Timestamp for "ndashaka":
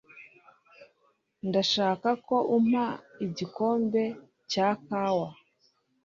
1.47-2.09